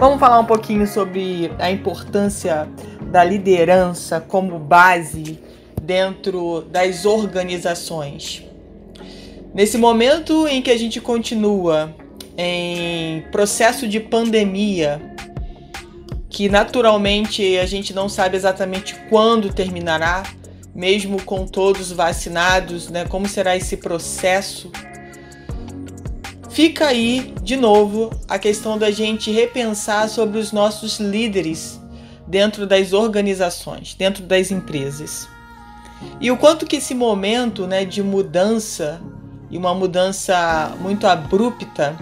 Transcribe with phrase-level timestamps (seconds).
[0.00, 2.66] Vamos falar um pouquinho sobre a importância
[3.12, 5.38] da liderança como base
[5.82, 8.42] dentro das organizações.
[9.52, 11.94] Nesse momento em que a gente continua
[12.34, 15.02] em processo de pandemia,
[16.30, 20.22] que naturalmente a gente não sabe exatamente quando terminará,
[20.74, 23.04] mesmo com todos vacinados, né?
[23.04, 24.72] Como será esse processo?
[26.50, 31.80] Fica aí, de novo, a questão da gente repensar sobre os nossos líderes
[32.26, 35.28] dentro das organizações, dentro das empresas.
[36.20, 39.00] E o quanto que esse momento né, de mudança,
[39.48, 41.96] e uma mudança muito abrupta,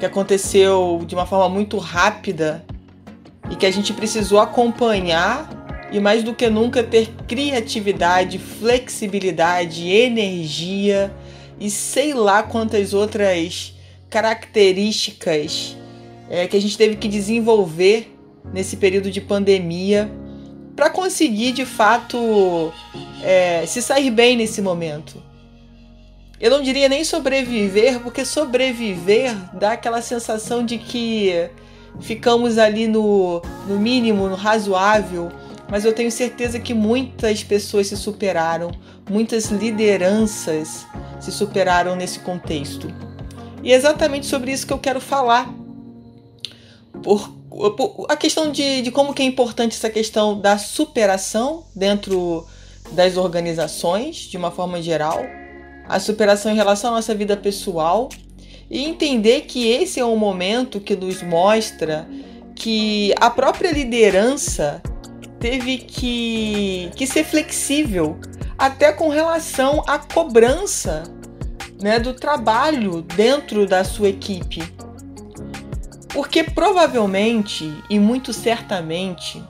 [0.00, 2.64] que aconteceu de uma forma muito rápida
[3.50, 5.50] e que a gente precisou acompanhar
[5.92, 11.12] e mais do que nunca ter criatividade, flexibilidade, energia
[11.60, 13.74] e sei lá quantas outras
[14.10, 15.76] características
[16.28, 18.16] é, que a gente teve que desenvolver
[18.52, 20.10] nesse período de pandemia
[20.76, 22.72] para conseguir de fato
[23.22, 25.22] é, se sair bem nesse momento.
[26.40, 31.48] Eu não diria nem sobreviver, porque sobreviver dá aquela sensação de que
[32.00, 35.30] ficamos ali no, no mínimo, no razoável,
[35.70, 38.72] mas eu tenho certeza que muitas pessoas se superaram,
[39.08, 40.86] muitas lideranças
[41.20, 42.88] se superaram nesse contexto.
[43.62, 45.52] E é exatamente sobre isso que eu quero falar.
[47.02, 47.30] Por,
[47.76, 52.46] por a questão de, de como que é importante essa questão da superação dentro
[52.92, 55.20] das organizações, de uma forma geral,
[55.88, 58.08] a superação em relação à nossa vida pessoal
[58.70, 62.08] e entender que esse é um momento que nos mostra
[62.54, 64.82] que a própria liderança
[65.38, 68.18] teve que, que ser flexível
[68.58, 71.02] até com relação à cobrança
[71.80, 74.62] né, do trabalho dentro da sua equipe.
[76.12, 79.42] Porque provavelmente e muito certamente,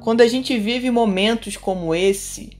[0.00, 2.56] quando a gente vive momentos como esse,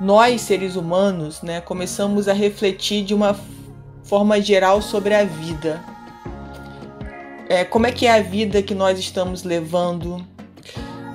[0.00, 3.36] nós seres humanos né, começamos a refletir de uma
[4.04, 5.82] forma geral sobre a vida.
[7.48, 10.33] É, como é que é a vida que nós estamos levando?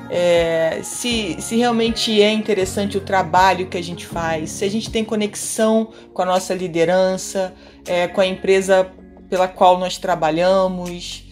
[0.09, 4.90] É, se, se realmente é interessante o trabalho que a gente faz, se a gente
[4.90, 7.53] tem conexão com a nossa liderança,
[7.86, 8.92] é, com a empresa
[9.30, 11.25] pela qual nós trabalhamos,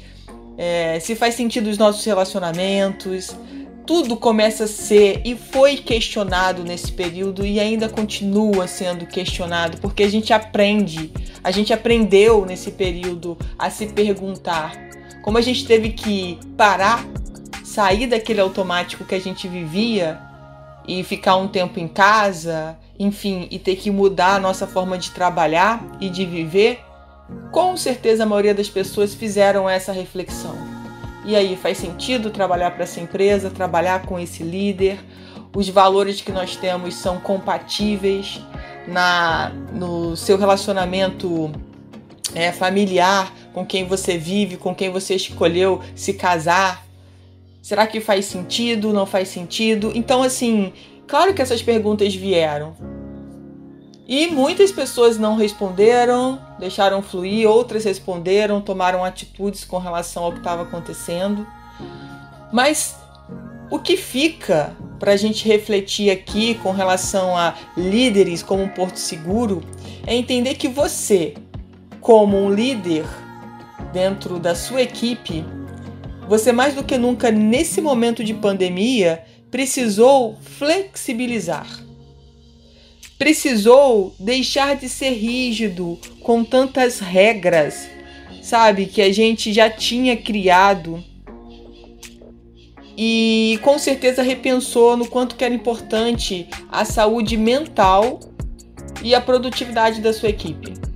[0.58, 3.36] é, se faz sentido os nossos relacionamentos.
[3.86, 10.04] Tudo começa a ser e foi questionado nesse período e ainda continua sendo questionado, porque
[10.04, 11.10] a gente aprende,
[11.42, 14.74] a gente aprendeu nesse período a se perguntar
[15.22, 17.06] como a gente teve que parar
[17.78, 20.20] sair daquele automático que a gente vivia
[20.88, 25.12] e ficar um tempo em casa, enfim, e ter que mudar a nossa forma de
[25.12, 26.80] trabalhar e de viver,
[27.52, 30.58] com certeza a maioria das pessoas fizeram essa reflexão.
[31.24, 34.98] E aí, faz sentido trabalhar para essa empresa, trabalhar com esse líder?
[35.56, 38.42] Os valores que nós temos são compatíveis
[38.88, 41.52] na no seu relacionamento
[42.34, 46.87] é, familiar, com quem você vive, com quem você escolheu se casar,
[47.68, 48.94] Será que faz sentido?
[48.94, 49.92] Não faz sentido?
[49.94, 50.72] Então, assim,
[51.06, 52.74] claro que essas perguntas vieram.
[54.08, 60.38] E muitas pessoas não responderam, deixaram fluir, outras responderam, tomaram atitudes com relação ao que
[60.38, 61.46] estava acontecendo.
[62.54, 62.96] Mas
[63.70, 68.96] o que fica para a gente refletir aqui com relação a líderes como um porto
[68.96, 69.62] seguro
[70.06, 71.34] é entender que você,
[72.00, 73.04] como um líder
[73.92, 75.44] dentro da sua equipe,
[76.28, 81.68] você mais do que nunca nesse momento de pandemia precisou flexibilizar.
[83.18, 87.90] Precisou deixar de ser rígido com tantas regras,
[88.44, 91.04] sabe, que a gente já tinha criado.
[92.96, 98.20] E com certeza repensou no quanto que era importante a saúde mental
[99.04, 100.87] e a produtividade da sua equipe.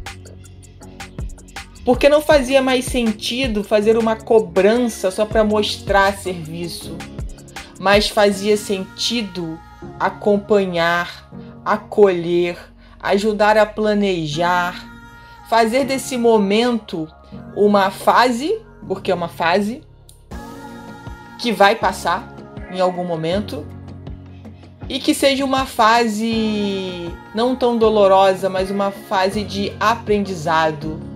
[1.84, 6.96] Porque não fazia mais sentido fazer uma cobrança só para mostrar serviço,
[7.80, 9.60] mas fazia sentido
[10.00, 11.30] acompanhar,
[11.66, 12.58] acolher,
[13.00, 14.88] ajudar a planejar,
[15.50, 17.08] fazer desse momento
[17.56, 19.82] uma fase, porque é uma fase
[21.40, 22.32] que vai passar
[22.72, 23.66] em algum momento
[24.88, 31.11] e que seja uma fase não tão dolorosa, mas uma fase de aprendizado.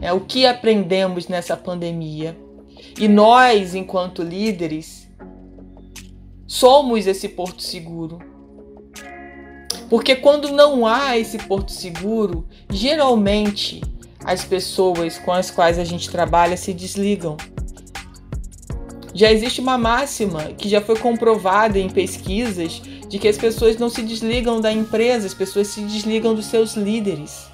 [0.00, 2.36] É o que aprendemos nessa pandemia.
[2.98, 5.08] E nós, enquanto líderes,
[6.46, 8.18] somos esse porto seguro.
[9.88, 13.82] Porque quando não há esse porto seguro, geralmente
[14.24, 17.36] as pessoas com as quais a gente trabalha se desligam.
[19.12, 23.90] Já existe uma máxima que já foi comprovada em pesquisas de que as pessoas não
[23.90, 27.49] se desligam da empresa, as pessoas se desligam dos seus líderes.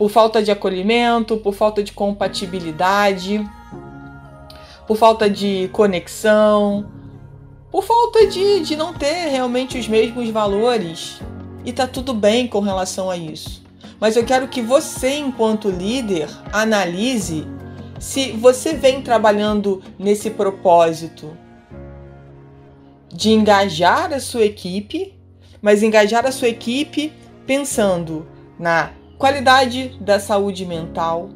[0.00, 3.46] Por falta de acolhimento, por falta de compatibilidade,
[4.86, 6.90] por falta de conexão,
[7.70, 11.20] por falta de, de não ter realmente os mesmos valores.
[11.66, 13.62] E tá tudo bem com relação a isso.
[14.00, 17.46] Mas eu quero que você, enquanto líder, analise
[17.98, 21.36] se você vem trabalhando nesse propósito
[23.12, 25.12] de engajar a sua equipe,
[25.60, 27.12] mas engajar a sua equipe
[27.46, 28.26] pensando
[28.58, 31.30] na qualidade da saúde mental,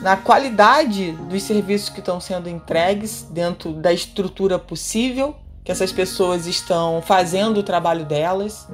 [0.00, 5.34] na qualidade dos serviços que estão sendo entregues dentro da estrutura possível
[5.64, 8.68] que essas pessoas estão fazendo o trabalho delas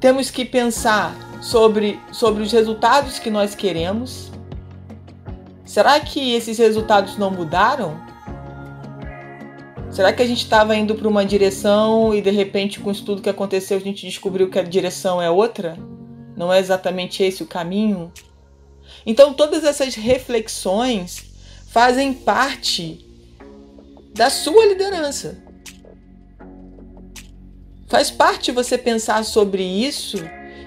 [0.00, 4.30] temos que pensar sobre, sobre os resultados que nós queremos.
[5.64, 8.05] Será que esses resultados não mudaram?
[9.96, 13.22] Será que a gente estava indo para uma direção e de repente, com isso tudo
[13.22, 15.74] que aconteceu, a gente descobriu que a direção é outra?
[16.36, 18.12] Não é exatamente esse o caminho?
[19.06, 21.24] Então, todas essas reflexões
[21.68, 23.06] fazem parte
[24.14, 25.42] da sua liderança.
[27.88, 30.18] Faz parte você pensar sobre isso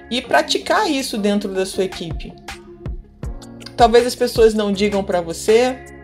[0.10, 2.34] e praticar isso dentro da sua equipe.
[3.78, 5.99] Talvez as pessoas não digam para você,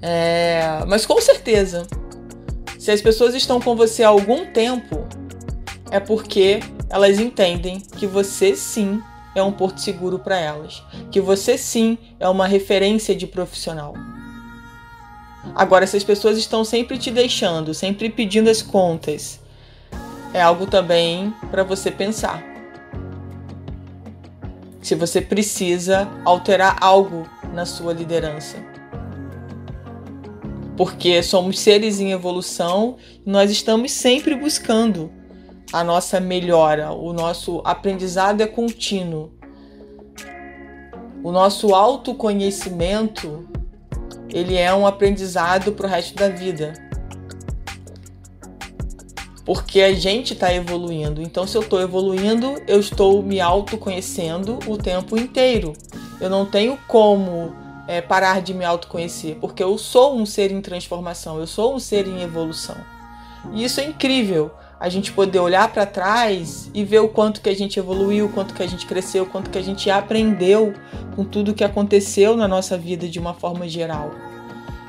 [0.00, 1.86] é, mas com certeza,
[2.78, 5.06] se as pessoas estão com você há algum tempo,
[5.90, 9.02] é porque elas entendem que você sim
[9.34, 13.94] é um porto seguro para elas, que você sim é uma referência de profissional.
[15.54, 19.40] Agora, se as pessoas estão sempre te deixando, sempre pedindo as contas,
[20.32, 22.42] é algo também para você pensar.
[24.82, 28.77] Se você precisa alterar algo na sua liderança.
[30.78, 32.96] Porque somos seres em evolução
[33.26, 35.10] e nós estamos sempre buscando
[35.70, 39.30] a nossa melhora, o nosso aprendizado é contínuo.
[41.22, 43.46] O nosso autoconhecimento,
[44.32, 46.72] ele é um aprendizado para o resto da vida
[49.48, 51.22] porque a gente está evoluindo.
[51.22, 55.72] Então, se eu estou evoluindo, eu estou me autoconhecendo o tempo inteiro.
[56.20, 57.54] Eu não tenho como
[57.88, 61.78] é, parar de me autoconhecer, porque eu sou um ser em transformação, eu sou um
[61.78, 62.76] ser em evolução.
[63.50, 64.50] E isso é incrível.
[64.78, 68.28] A gente poder olhar para trás e ver o quanto que a gente evoluiu, o
[68.28, 70.74] quanto que a gente cresceu, o quanto que a gente aprendeu
[71.16, 74.10] com tudo que aconteceu na nossa vida de uma forma geral.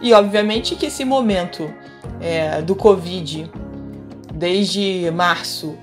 [0.01, 1.73] E obviamente que esse momento
[2.19, 3.49] é, do Covid
[4.33, 5.75] desde março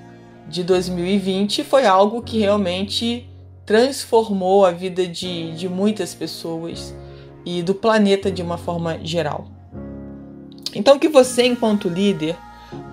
[0.47, 3.27] de 2020 foi algo que realmente
[3.65, 6.95] transformou a vida de, de muitas pessoas
[7.47, 9.47] e do planeta de uma forma geral.
[10.75, 12.35] Então, que você, enquanto líder,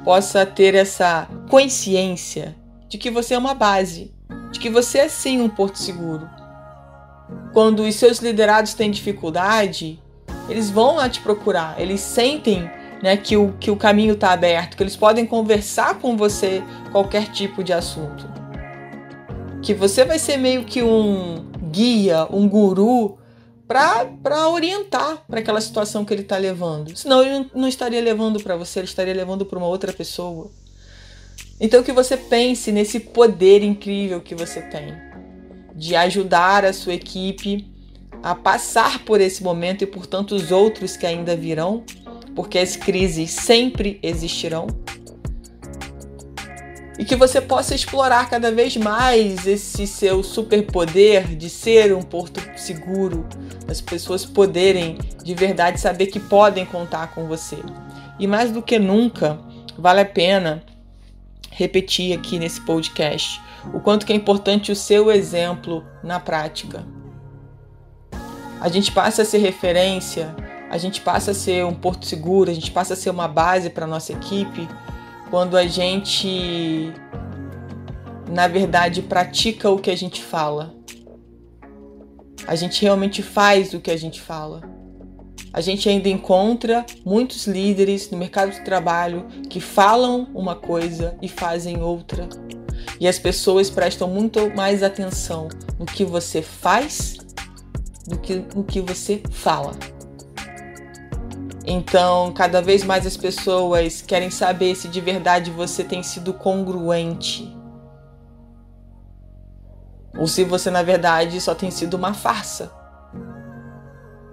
[0.05, 2.55] possa ter essa consciência
[2.89, 4.15] de que você é uma base,
[4.53, 6.31] de que você é sim um porto seguro.
[7.53, 10.01] Quando os seus liderados têm dificuldade,
[10.49, 12.71] eles vão lá te procurar, eles sentem
[13.03, 17.33] né, que, o, que o caminho está aberto, que eles podem conversar com você qualquer
[17.33, 18.25] tipo de assunto.
[19.61, 23.19] Que você vai ser meio que um guia, um guru
[23.67, 26.97] para orientar para aquela situação que ele está levando.
[26.97, 30.51] Senão ele não estaria levando para você, ele estaria levando para uma outra pessoa.
[31.61, 34.95] Então que você pense nesse poder incrível que você tem
[35.75, 37.67] de ajudar a sua equipe
[38.23, 41.85] a passar por esse momento e por tantos outros que ainda virão
[42.35, 44.67] porque as crises sempre existirão.
[46.99, 52.41] E que você possa explorar cada vez mais esse seu superpoder de ser um porto
[52.57, 53.27] seguro,
[53.69, 57.59] as pessoas poderem de verdade saber que podem contar com você.
[58.19, 59.39] E mais do que nunca,
[59.79, 60.63] vale a pena
[61.51, 63.41] repetir aqui nesse podcast
[63.73, 66.85] o quanto que é importante o seu exemplo na prática.
[68.61, 70.35] A gente passa a ser referência
[70.75, 73.71] a gente passa a ser um porto seguro, a gente passa a ser uma base
[73.71, 74.69] para nossa equipe
[75.31, 76.93] quando a gente,
[78.29, 80.75] na verdade, pratica o que a gente fala.
[82.47, 84.63] A gente realmente faz o que a gente fala.
[85.53, 91.29] A gente ainda encontra muitos líderes no mercado de trabalho que falam uma coisa e
[91.29, 92.29] fazem outra.
[92.99, 95.49] E as pessoas prestam muito mais atenção
[95.79, 97.17] no que você faz
[98.07, 99.73] do que no que você fala.
[101.67, 107.51] Então, cada vez mais as pessoas querem saber se de verdade você tem sido congruente.
[110.17, 112.73] Ou se você, na verdade, só tem sido uma farsa.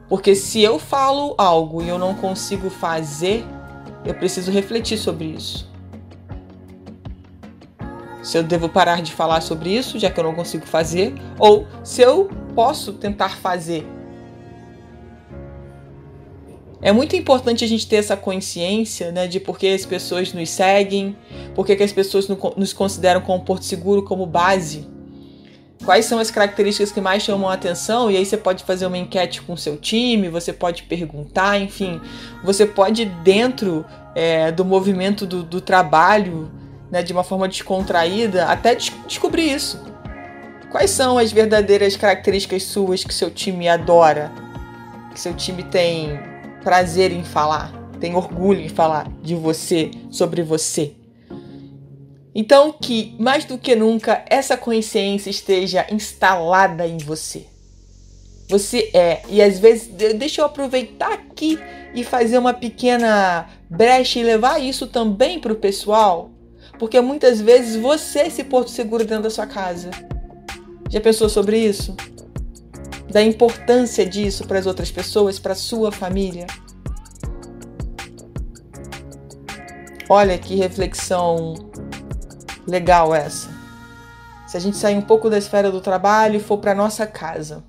[0.08, 3.46] Porque se eu falo algo e eu não consigo fazer,
[4.06, 5.70] eu preciso refletir sobre isso.
[8.22, 11.66] Se eu devo parar de falar sobre isso, já que eu não consigo fazer, ou
[11.84, 13.88] se eu posso tentar fazer
[16.82, 20.50] é muito importante a gente ter essa consciência né, de por que as pessoas nos
[20.50, 21.16] seguem,
[21.54, 24.88] por que as pessoas nos consideram como Porto Seguro como base.
[25.84, 28.12] Quais são as características que mais chamam a atenção?
[28.12, 32.00] E aí você pode fazer uma enquete com o seu time, você pode perguntar, enfim.
[32.44, 33.84] Você pode, dentro
[34.14, 36.52] é, do movimento do, do trabalho,
[36.92, 39.82] né, de uma forma descontraída, até des descobrir isso.
[40.70, 44.32] Quais são as verdadeiras características suas que seu time adora?
[45.12, 46.20] Que seu time tem
[46.64, 51.01] prazer em falar, tem orgulho em falar de você, sobre você.
[52.34, 57.46] Então, que mais do que nunca essa consciência esteja instalada em você.
[58.48, 61.60] Você é, e às vezes, deixa eu aproveitar aqui
[61.94, 66.32] e fazer uma pequena brecha e levar isso também para o pessoal,
[66.78, 69.92] porque muitas vezes você se porto seguro dentro da sua casa.
[70.90, 71.96] Já pensou sobre isso?
[73.12, 76.48] da importância disso para as outras pessoas, para a sua família.
[80.10, 81.54] Olha que reflexão
[82.68, 83.50] legal essa.
[84.48, 87.64] Se a gente sair um pouco da esfera do trabalho e for para nossa casa.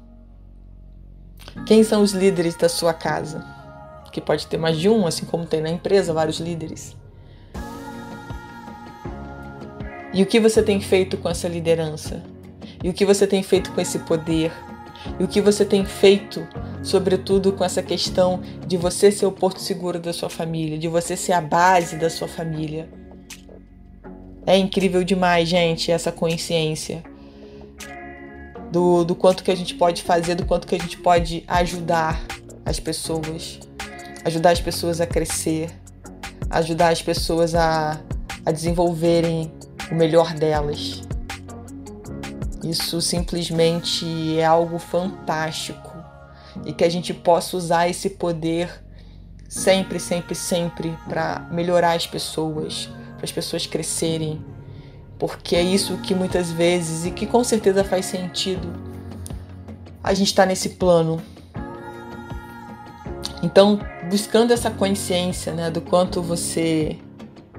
[1.66, 3.44] Quem são os líderes da sua casa?
[4.11, 6.96] Que pode ter mais de um, assim como tem na empresa vários líderes.
[10.12, 12.22] E o que você tem feito com essa liderança?
[12.84, 14.52] E o que você tem feito com esse poder?
[15.18, 16.46] e o que você tem feito,
[16.82, 21.16] sobretudo com essa questão de você ser o porto seguro da sua família, de você
[21.16, 22.88] ser a base da sua família.
[24.46, 27.02] É incrível demais, gente, essa consciência.
[28.70, 32.20] Do, do quanto que a gente pode fazer, do quanto que a gente pode ajudar
[32.64, 33.61] as pessoas,
[34.25, 35.70] ajudar as pessoas a crescer,
[36.50, 38.00] ajudar as pessoas a,
[38.44, 39.52] a desenvolverem
[39.90, 41.02] o melhor delas.
[42.64, 45.92] Isso simplesmente é algo fantástico.
[46.64, 48.70] E que a gente possa usar esse poder
[49.49, 52.88] sempre, sempre, sempre para melhorar as pessoas,
[53.23, 54.45] para as pessoas crescerem,
[55.17, 58.69] porque é isso que muitas vezes e que com certeza faz sentido
[60.02, 61.23] a gente está nesse plano.
[63.41, 63.79] Então,
[64.11, 66.99] buscando essa consciência né, do quanto você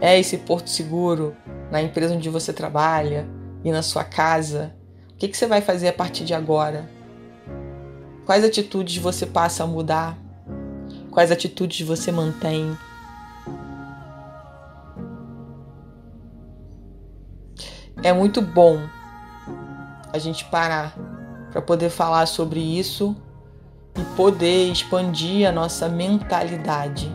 [0.01, 1.34] é esse porto seguro
[1.72, 3.25] na empresa onde você trabalha
[3.63, 4.75] e na sua casa,
[5.12, 6.89] o que, que você vai fazer a partir de agora?
[8.25, 10.17] Quais atitudes você passa a mudar?
[11.10, 12.77] Quais atitudes você mantém?
[18.03, 18.81] É muito bom
[20.12, 20.93] a gente parar
[21.50, 23.15] para poder falar sobre isso
[23.98, 27.10] e poder expandir a nossa mentalidade.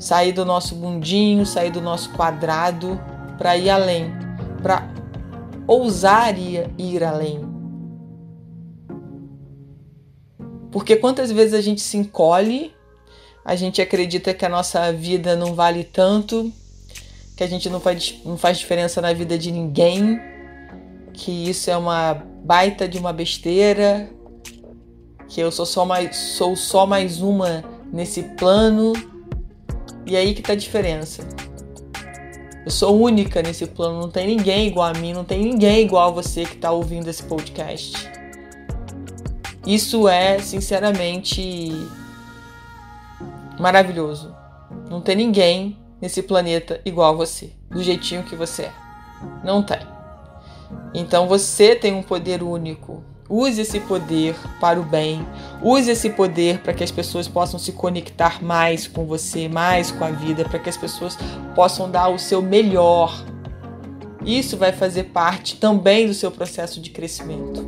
[0.00, 3.00] Sair do nosso mundinho, sair do nosso quadrado
[3.38, 4.12] para ir além,
[4.60, 4.88] para
[5.64, 7.40] ousar ir, ir além.
[10.72, 12.74] Porque quantas vezes a gente se encolhe,
[13.44, 16.52] a gente acredita que a nossa vida não vale tanto,
[17.36, 20.18] que a gente não faz, não faz diferença na vida de ninguém,
[21.12, 24.08] que isso é uma baita de uma besteira,
[25.28, 27.62] que eu sou só mais, sou só mais uma
[27.92, 28.94] nesse plano.
[30.06, 31.26] E aí que tá a diferença.
[32.64, 36.08] Eu sou única nesse plano, não tem ninguém igual a mim, não tem ninguém igual
[36.08, 38.10] a você que está ouvindo esse podcast.
[39.66, 41.70] Isso é, sinceramente,
[43.58, 44.34] maravilhoso.
[44.88, 48.72] Não tem ninguém nesse planeta igual a você, do jeitinho que você é.
[49.44, 49.80] Não tem.
[50.94, 53.02] Então você tem um poder único.
[53.28, 55.26] Use esse poder para o bem.
[55.60, 60.04] Use esse poder para que as pessoas possam se conectar mais com você, mais com
[60.04, 61.18] a vida, para que as pessoas
[61.54, 63.24] possam dar o seu melhor.
[64.24, 67.64] Isso vai fazer parte também do seu processo de crescimento.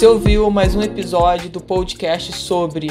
[0.00, 2.86] Você ouviu mais um episódio do podcast sobre